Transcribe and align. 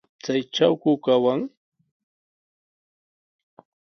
¿Chaytrawku 0.23 0.91
kawan? 1.05 1.41